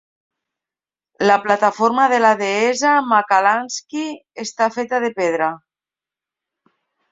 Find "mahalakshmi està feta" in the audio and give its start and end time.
3.11-5.03